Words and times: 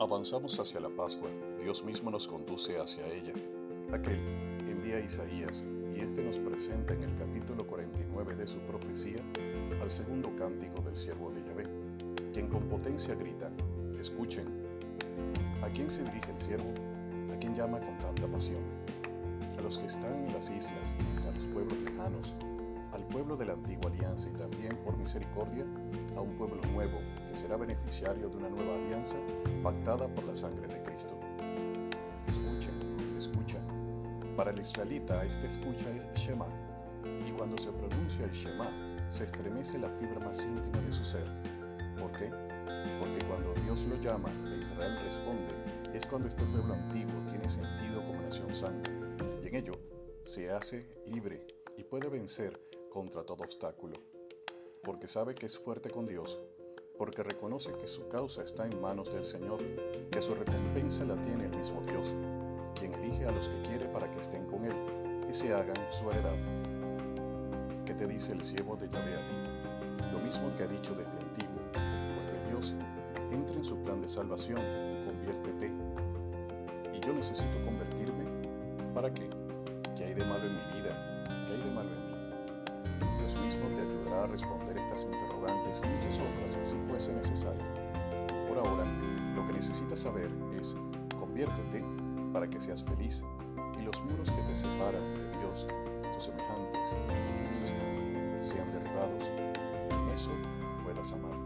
Avanzamos 0.00 0.60
hacia 0.60 0.78
la 0.78 0.90
Pascua, 0.90 1.28
Dios 1.60 1.82
mismo 1.82 2.08
nos 2.08 2.28
conduce 2.28 2.78
hacia 2.78 3.04
ella. 3.08 3.32
Aquel 3.92 4.20
envía 4.68 4.98
a 4.98 5.00
Isaías 5.00 5.64
y 5.92 5.98
este 5.98 6.22
nos 6.22 6.38
presenta 6.38 6.94
en 6.94 7.02
el 7.02 7.16
capítulo 7.16 7.66
49 7.66 8.36
de 8.36 8.46
su 8.46 8.60
profecía 8.60 9.20
al 9.82 9.90
segundo 9.90 10.30
cántico 10.36 10.82
del 10.82 10.96
siervo 10.96 11.32
de 11.32 11.42
Yahvé, 11.42 11.64
quien 12.32 12.46
con 12.46 12.62
potencia 12.68 13.16
grita, 13.16 13.50
escuchen, 13.98 14.46
¿a 15.62 15.68
quién 15.70 15.90
se 15.90 16.04
dirige 16.04 16.30
el 16.30 16.40
siervo? 16.40 16.72
¿A 17.32 17.36
quién 17.36 17.56
llama 17.56 17.80
con 17.80 17.98
tanta 17.98 18.28
pasión? 18.28 18.62
A 19.58 19.62
los 19.62 19.78
que 19.78 19.86
están 19.86 20.14
en 20.14 20.32
las 20.32 20.48
islas, 20.48 20.94
a 21.26 21.32
los 21.32 21.44
pueblos 21.46 21.76
lejanos, 21.80 22.34
al 22.92 23.04
pueblo 23.08 23.36
de 23.36 23.46
la 23.46 23.54
antigua 23.54 23.90
alianza 23.90 24.28
y 24.28 24.34
también, 24.34 24.76
por 24.84 24.96
misericordia, 24.96 25.66
a 26.16 26.20
un 26.20 26.38
pueblo 26.38 26.62
nuevo 26.72 27.00
que 27.28 27.36
será 27.36 27.56
beneficiario 27.56 28.28
de 28.28 28.36
una 28.36 28.48
nueva 28.48 28.74
alianza 28.74 29.16
pactada 29.62 30.08
por 30.08 30.24
la 30.24 30.34
sangre 30.34 30.66
de 30.66 30.82
Cristo. 30.82 31.14
Escuchen, 32.26 32.74
escucha. 33.16 33.58
Para 34.36 34.50
el 34.50 34.60
israelita, 34.60 35.24
este 35.24 35.46
escucha 35.46 35.90
el 35.90 36.14
Shema, 36.14 36.46
y 37.26 37.30
cuando 37.32 37.58
se 37.58 37.70
pronuncia 37.72 38.24
el 38.24 38.32
Shema, 38.32 38.70
se 39.08 39.24
estremece 39.24 39.78
la 39.78 39.90
fibra 39.90 40.20
más 40.20 40.44
íntima 40.44 40.80
de 40.80 40.92
su 40.92 41.04
ser. 41.04 41.24
¿Por 41.98 42.12
qué? 42.12 42.30
Porque 42.98 43.24
cuando 43.26 43.54
Dios 43.64 43.84
lo 43.86 43.96
llama 43.96 44.30
e 44.52 44.58
Israel 44.58 44.98
responde, 45.04 45.52
es 45.94 46.06
cuando 46.06 46.28
este 46.28 46.44
pueblo 46.44 46.74
antiguo 46.74 47.20
tiene 47.30 47.48
sentido 47.48 48.04
como 48.06 48.20
nación 48.22 48.54
santa, 48.54 48.90
y 49.42 49.48
en 49.48 49.54
ello 49.56 49.72
se 50.24 50.50
hace 50.50 50.86
libre 51.06 51.46
y 51.76 51.84
puede 51.84 52.08
vencer 52.08 52.60
contra 52.90 53.24
todo 53.24 53.42
obstáculo, 53.44 53.94
porque 54.82 55.08
sabe 55.08 55.34
que 55.34 55.46
es 55.46 55.58
fuerte 55.58 55.90
con 55.90 56.06
Dios, 56.06 56.40
porque 56.98 57.22
reconoce 57.22 57.72
que 57.74 57.86
su 57.86 58.06
causa 58.08 58.42
está 58.42 58.66
en 58.66 58.80
manos 58.80 59.12
del 59.12 59.24
Señor, 59.24 59.60
que 60.10 60.20
su 60.20 60.34
recompensa 60.34 61.04
la 61.04 61.14
tiene 61.22 61.44
el 61.44 61.56
mismo 61.56 61.80
Dios, 61.82 62.12
quien 62.78 62.92
elige 62.94 63.24
a 63.24 63.30
los 63.30 63.48
que 63.48 63.62
quiere 63.62 63.86
para 63.86 64.10
que 64.10 64.18
estén 64.18 64.44
con 64.46 64.64
Él 64.64 64.74
y 65.28 65.32
se 65.32 65.54
hagan 65.54 65.76
su 65.92 66.10
heredad. 66.10 66.36
¿Qué 67.86 67.94
te 67.94 68.06
dice 68.06 68.32
el 68.32 68.44
siervo 68.44 68.76
de 68.76 68.88
Yahvé 68.88 69.14
a 69.14 69.26
ti? 69.26 69.34
Lo 70.12 70.18
mismo 70.18 70.54
que 70.56 70.64
ha 70.64 70.66
dicho 70.66 70.92
desde 70.94 71.12
antiguo, 71.12 71.60
vuelve 71.72 72.50
Dios, 72.50 72.74
entra 73.30 73.54
en 73.54 73.64
su 73.64 73.76
plan 73.84 74.02
de 74.02 74.08
salvación, 74.08 74.60
conviértete. 75.06 75.72
Y 76.92 77.00
yo 77.00 77.12
necesito 77.12 77.64
convertirme, 77.64 78.24
¿para 78.92 79.12
qué? 79.14 79.30
¿Qué 79.96 80.04
hay 80.04 80.14
de 80.14 80.24
malo 80.24 80.44
en 80.44 80.54
mi 80.54 80.80
vida? 80.80 81.24
¿Qué 81.46 81.54
hay 81.54 81.62
de 81.62 81.70
malo 81.70 81.90
en 81.90 82.10
mí? 82.10 83.18
Dios 83.18 83.36
mismo 83.36 83.68
te 83.76 83.87
a 84.22 84.26
responder 84.26 84.76
estas 84.76 85.04
interrogantes 85.04 85.80
y 85.84 85.88
muchas 85.88 86.18
otras 86.18 86.68
si 86.68 86.74
fuese 86.88 87.12
necesario. 87.12 87.62
Por 88.48 88.58
ahora, 88.58 88.84
lo 89.34 89.46
que 89.46 89.52
necesitas 89.52 90.00
saber 90.00 90.30
es, 90.58 90.76
conviértete 91.18 91.84
para 92.32 92.48
que 92.48 92.60
seas 92.60 92.82
feliz 92.84 93.22
y 93.78 93.82
los 93.82 94.00
muros 94.04 94.30
que 94.30 94.42
te 94.42 94.56
separan 94.56 95.02
de 95.14 95.38
Dios, 95.38 95.66
tus 96.14 96.24
semejantes 96.24 96.92
y 96.92 97.12
de 97.12 97.20
ti 97.20 97.58
mismo 97.58 98.42
sean 98.42 98.72
derribados. 98.72 99.24
En 99.24 100.08
eso 100.14 100.30
puedas 100.84 101.12
amar. 101.12 101.36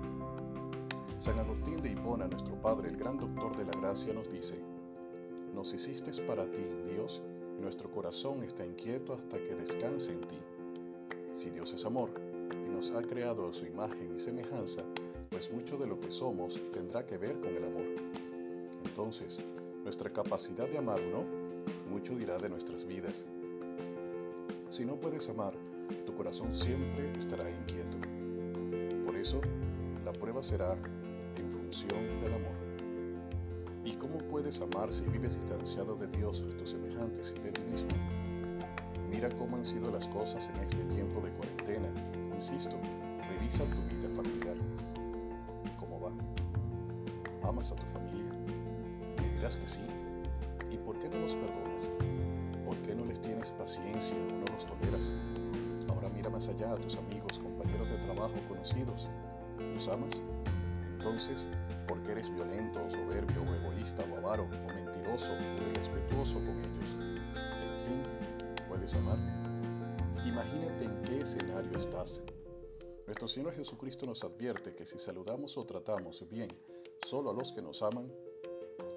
San 1.19 1.39
Agustín 1.39 1.81
de 1.83 1.91
Hipona, 1.91 2.27
nuestro 2.27 2.61
Padre, 2.61 2.89
el 2.89 2.97
gran 2.97 3.19
doctor 3.19 3.57
de 3.57 3.65
la 3.65 3.81
gracia, 3.81 4.13
nos 4.13 4.31
dice, 4.31 4.61
nos 5.55 5.73
hiciste 5.73 6.11
para 6.23 6.51
ti, 6.51 6.63
Dios, 6.89 7.23
y 7.59 7.63
nuestro 7.63 7.91
corazón 7.91 8.43
está 8.43 8.65
inquieto 8.65 9.13
hasta 9.13 9.37
que 9.37 9.55
descanse 9.55 10.13
en 10.13 10.21
ti. 10.23 10.39
Si 11.33 11.51
Dios 11.51 11.73
es 11.73 11.85
amor 11.85 12.32
nos 12.73 12.91
ha 12.91 13.03
creado 13.03 13.49
a 13.49 13.53
su 13.53 13.67
imagen 13.67 14.15
y 14.17 14.19
semejanza, 14.19 14.83
pues 15.31 15.53
mucho 15.53 15.77
de 15.77 15.87
lo 15.87 16.01
que 16.01 16.11
somos 16.11 16.61
tendrá 16.73 17.07
que 17.07 17.19
ver 17.19 17.39
con 17.41 17.55
el 17.55 17.65
amor. 17.65 17.85
Entonces, 18.85 19.39
nuestra 19.85 20.11
capacidad 20.11 20.69
de 20.69 20.79
amar 20.79 21.01
o 21.01 21.11
no, 21.11 21.25
mucho 21.91 22.17
dirá 22.17 22.39
de 22.39 22.49
nuestras 22.49 22.85
vidas. 22.85 23.25
Si 24.69 24.85
no 24.85 24.97
puedes 24.97 25.29
amar, 25.29 25.55
tu 26.07 26.15
corazón 26.15 26.55
siempre 26.55 27.13
estará 27.19 27.49
inquieto. 27.51 27.99
Por 29.05 29.17
eso, 29.17 29.41
la 30.05 30.13
prueba 30.13 30.43
será 30.43 30.73
en 31.37 31.51
función 31.51 32.21
del 32.21 32.35
amor. 32.35 32.55
¿Y 33.85 33.93
cómo 33.97 34.19
puedes 34.19 34.61
amar 34.61 34.93
si 34.93 35.05
vives 35.05 35.35
distanciado 35.35 35.97
de 35.97 36.07
Dios, 36.09 36.43
tus 36.59 36.71
semejantes 36.71 37.35
y 37.37 37.41
de 37.41 37.53
ti 37.53 37.63
mismo? 37.71 37.91
Mira 39.11 39.29
cómo 39.37 39.57
han 39.57 39.65
sido 39.65 39.91
las 39.91 40.07
cosas 40.09 40.49
en 40.55 40.63
este 40.63 40.83
tiempo 40.85 41.21
de 41.21 41.31
cuarentena. 41.33 42.22
Insisto, 42.35 42.77
revisa 43.29 43.65
tu 43.65 43.83
vida 43.95 44.09
familiar. 44.15 44.57
¿Cómo 45.79 46.01
va? 46.01 47.49
¿Amas 47.49 47.73
a 47.73 47.77
tu 47.77 47.87
familia? 47.87 48.33
¿Me 49.21 49.29
dirás 49.35 49.57
que 49.57 49.67
sí? 49.67 49.81
¿Y 50.71 50.77
por 50.79 50.99
qué 50.99 51.09
no 51.09 51.19
los 51.19 51.35
perdonas? 51.35 51.91
¿Por 52.65 52.77
qué 52.79 52.95
no 52.95 53.05
les 53.05 53.21
tienes 53.21 53.51
paciencia 53.51 54.17
o 54.17 54.39
no 54.39 54.53
los 54.53 54.67
toleras? 54.67 55.13
Ahora 55.89 56.09
mira 56.09 56.31
más 56.31 56.49
allá 56.49 56.73
a 56.73 56.77
tus 56.77 56.97
amigos, 56.97 57.39
compañeros 57.39 57.89
de 57.89 57.99
trabajo, 57.99 58.35
conocidos. 58.49 59.09
¿Los 59.75 59.89
amas? 59.89 60.23
Entonces, 60.97 61.49
¿por 61.87 62.03
qué 62.03 62.13
eres 62.13 62.33
violento, 62.33 62.81
soberbio 62.89 63.43
o 63.43 63.55
egoísta 63.55 64.05
o 64.11 64.17
avaro 64.17 64.45
o 64.45 64.73
mentiroso 64.73 65.33
o 65.33 65.71
irrespetuoso 65.71 66.35
con 66.35 66.59
ellos? 66.59 66.97
En 67.61 67.81
fin, 67.85 68.03
puedes 68.69 68.95
amar? 68.95 69.42
Imagínate 70.27 70.85
en 70.85 71.03
qué 71.03 71.23
escenario 71.23 71.77
estás. 71.77 72.23
Nuestro 73.07 73.27
Señor 73.27 73.53
Jesucristo 73.55 74.07
nos 74.07 74.23
advierte 74.23 74.75
que 74.75 74.87
si 74.87 74.99
saludamos 74.99 75.59
o 75.59 75.65
tratamos 75.65 76.25
bien 76.31 76.49
solo 77.05 77.31
a 77.31 77.35
los 77.35 77.53
que 77.53 77.61
nos 77.61 77.83
aman, 77.83 78.11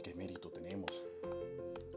¿qué 0.03 0.13
mérito 0.13 0.51
tenemos? 0.51 1.03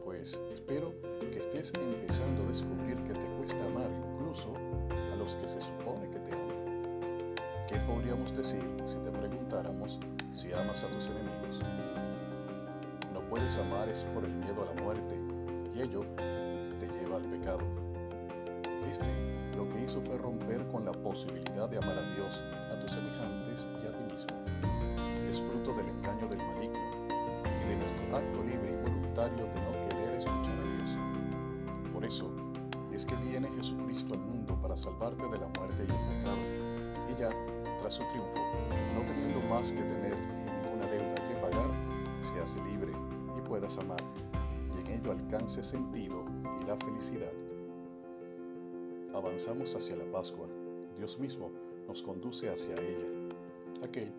Pues 0.03 0.41
espero 0.51 0.93
que 1.31 1.39
estés 1.39 1.71
empezando 1.75 2.43
a 2.43 2.47
descubrir 2.47 2.97
que 3.03 3.13
te 3.13 3.27
cuesta 3.37 3.63
amar 3.65 3.91
incluso 4.09 4.51
a 4.89 5.15
los 5.15 5.35
que 5.35 5.47
se 5.47 5.61
supone 5.61 6.09
que 6.09 6.19
te 6.21 6.33
aman. 6.33 7.35
¿Qué 7.67 7.77
podríamos 7.87 8.35
decir 8.35 8.63
si 8.85 8.97
te 8.97 9.11
preguntáramos 9.11 9.99
si 10.31 10.51
amas 10.53 10.83
a 10.83 10.89
tus 10.89 11.05
enemigos? 11.05 11.59
No 13.13 13.21
puedes 13.29 13.55
amar 13.57 13.87
es 13.89 14.03
por 14.05 14.25
el 14.25 14.33
miedo 14.33 14.63
a 14.63 14.73
la 14.73 14.81
muerte 14.81 15.15
y 15.75 15.81
ello 15.81 16.03
te 16.79 16.87
lleva 16.99 17.17
al 17.17 17.29
pecado. 17.29 17.88
Lo 19.55 19.69
que 19.69 19.83
hizo 19.83 20.01
fue 20.01 20.17
romper 20.17 20.65
con 20.71 20.83
la 20.83 20.91
posibilidad 20.91 21.69
de 21.69 21.77
amar 21.77 21.99
a 21.99 22.15
Dios, 22.15 22.41
a 22.71 22.79
tus 22.79 22.91
semejantes 22.91 23.67
y 23.83 23.87
a 23.87 23.91
ti 23.91 24.03
mismo. 24.11 24.35
Es 25.29 25.39
fruto 25.39 25.73
del 25.73 25.89
engaño 25.89 26.27
del 26.27 26.39
maligno 26.39 26.79
y 27.45 27.69
de 27.69 27.75
nuestro 27.75 28.17
acto 28.17 28.43
libre 28.43 28.73
y 28.73 28.89
voluntario 28.89 29.45
de 29.45 29.61
no 29.61 29.89
querer 29.89 30.17
escuchar 30.17 30.57
a 30.57 30.75
Dios. 30.75 30.97
Por 31.93 32.03
eso 32.03 32.31
es 32.91 33.05
que 33.05 33.15
viene 33.17 33.47
Jesucristo 33.57 34.15
al 34.15 34.21
mundo 34.21 34.57
para 34.59 34.75
salvarte 34.75 35.27
de 35.27 35.37
la 35.37 35.47
muerte 35.49 35.85
y 35.87 35.91
el 35.91 36.17
pecado. 36.17 36.39
Y 37.11 37.15
ya, 37.15 37.29
tras 37.81 37.93
su 37.93 38.03
triunfo, 38.09 38.39
no 38.95 39.05
teniendo 39.05 39.39
más 39.49 39.71
que 39.71 39.83
temer 39.83 40.17
ni 40.17 40.51
ninguna 40.51 40.87
deuda 40.87 41.15
que 41.27 41.35
pagar, 41.35 41.69
se 42.21 42.39
hace 42.41 42.59
libre 42.63 42.91
y 43.37 43.41
puedas 43.47 43.77
amar, 43.77 44.01
y 44.75 44.79
en 44.81 44.99
ello 44.99 45.11
alcance 45.11 45.61
sentido 45.61 46.25
y 46.59 46.65
la 46.65 46.75
felicidad. 46.77 47.48
Avanzamos 49.13 49.73
hacia 49.75 49.95
la 49.95 50.05
Pascua. 50.11 50.47
Dios 50.95 51.17
mismo 51.17 51.51
nos 51.87 52.03
conduce 52.03 52.47
hacia 52.47 52.75
ella. 52.75 53.07
Aquel 53.81 54.13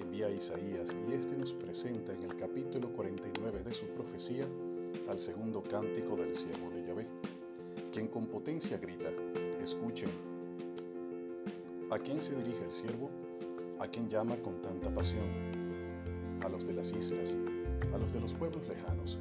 envía 0.00 0.28
a 0.28 0.30
Isaías 0.30 0.96
y 1.06 1.12
éste 1.12 1.36
nos 1.36 1.52
presenta 1.52 2.14
en 2.14 2.24
el 2.24 2.34
capítulo 2.36 2.90
49 2.92 3.62
de 3.62 3.74
su 3.74 3.84
profecía 3.88 4.48
al 5.08 5.18
segundo 5.18 5.62
cántico 5.62 6.16
del 6.16 6.34
siervo 6.34 6.70
de 6.70 6.82
Yahvé, 6.86 7.06
quien 7.92 8.08
con 8.08 8.26
potencia 8.26 8.78
grita, 8.78 9.10
escuchen. 9.60 10.10
¿A 11.90 11.98
quién 11.98 12.22
se 12.22 12.34
dirige 12.34 12.64
el 12.64 12.72
siervo? 12.72 13.10
¿A 13.78 13.88
quién 13.88 14.08
llama 14.08 14.36
con 14.38 14.62
tanta 14.62 14.92
pasión? 14.94 15.26
A 16.42 16.48
los 16.48 16.66
de 16.66 16.72
las 16.72 16.92
islas, 16.92 17.36
a 17.92 17.98
los 17.98 18.12
de 18.12 18.20
los 18.20 18.32
pueblos 18.32 18.66
lejanos, 18.66 19.18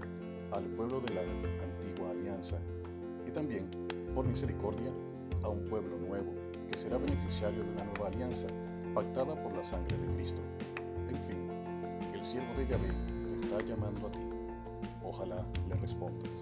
al 0.52 0.64
pueblo 0.76 1.02
de 1.02 1.14
la 1.14 1.22
antigua 1.22 2.12
alianza, 2.12 2.58
y 3.28 3.32
también, 3.32 3.70
por 4.16 4.26
misericordia, 4.26 4.94
a 5.44 5.50
un 5.50 5.66
pueblo 5.66 5.98
nuevo, 5.98 6.34
que 6.70 6.78
será 6.78 6.98
beneficiario 6.98 7.64
de 7.64 7.72
una 7.72 7.84
nueva 7.86 8.08
alianza 8.08 8.48
pactada 8.94 9.42
por 9.42 9.54
la 9.56 9.64
sangre 9.64 9.98
de 9.98 10.16
Cristo. 10.16 10.42
En 11.08 11.16
fin, 11.28 11.50
el 12.14 12.26
siervo 12.26 12.54
de 12.56 12.68
Yahvé 12.68 12.90
te 13.28 13.36
está 13.36 13.62
llamando 13.66 14.08
a 14.08 14.12
ti. 14.12 14.20
Ojalá 15.04 15.44
le 15.68 15.76
respondas. 15.76 16.42